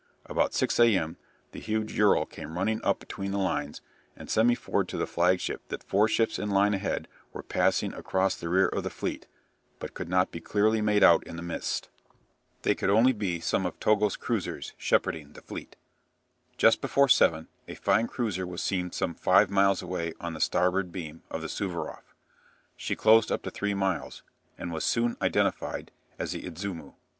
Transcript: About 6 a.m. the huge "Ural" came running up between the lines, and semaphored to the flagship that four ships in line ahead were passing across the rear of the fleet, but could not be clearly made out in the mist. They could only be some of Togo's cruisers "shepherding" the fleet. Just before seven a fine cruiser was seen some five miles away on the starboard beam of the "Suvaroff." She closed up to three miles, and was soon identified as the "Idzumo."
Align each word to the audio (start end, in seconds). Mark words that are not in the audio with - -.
About 0.25 0.55
6 0.55 0.79
a.m. 0.79 1.17
the 1.51 1.59
huge 1.59 1.93
"Ural" 1.95 2.25
came 2.25 2.57
running 2.57 2.83
up 2.83 2.99
between 2.99 3.29
the 3.29 3.37
lines, 3.37 3.81
and 4.17 4.29
semaphored 4.31 4.87
to 4.89 4.97
the 4.97 5.05
flagship 5.05 5.61
that 5.67 5.83
four 5.83 6.07
ships 6.07 6.39
in 6.39 6.49
line 6.49 6.73
ahead 6.73 7.07
were 7.33 7.43
passing 7.43 7.93
across 7.93 8.33
the 8.35 8.49
rear 8.49 8.65
of 8.67 8.81
the 8.81 8.89
fleet, 8.89 9.27
but 9.77 9.93
could 9.93 10.09
not 10.09 10.31
be 10.31 10.39
clearly 10.41 10.81
made 10.81 11.03
out 11.03 11.23
in 11.27 11.35
the 11.35 11.43
mist. 11.43 11.89
They 12.63 12.73
could 12.73 12.89
only 12.89 13.13
be 13.13 13.39
some 13.41 13.63
of 13.63 13.79
Togo's 13.79 14.15
cruisers 14.17 14.73
"shepherding" 14.75 15.33
the 15.33 15.43
fleet. 15.43 15.75
Just 16.57 16.81
before 16.81 17.07
seven 17.07 17.47
a 17.67 17.75
fine 17.75 18.07
cruiser 18.07 18.47
was 18.47 18.63
seen 18.63 18.91
some 18.91 19.13
five 19.13 19.51
miles 19.51 19.83
away 19.83 20.15
on 20.19 20.33
the 20.33 20.41
starboard 20.41 20.91
beam 20.91 21.21
of 21.29 21.41
the 21.43 21.47
"Suvaroff." 21.47 22.15
She 22.75 22.95
closed 22.95 23.31
up 23.31 23.43
to 23.43 23.51
three 23.51 23.75
miles, 23.75 24.23
and 24.57 24.71
was 24.71 24.83
soon 24.83 25.15
identified 25.21 25.91
as 26.17 26.31
the 26.31 26.43
"Idzumo." 26.43 26.95